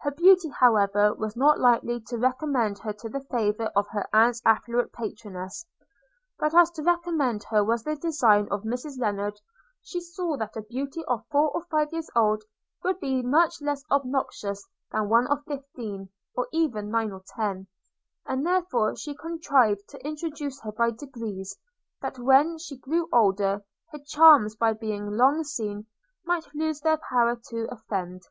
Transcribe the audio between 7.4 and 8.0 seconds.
her was the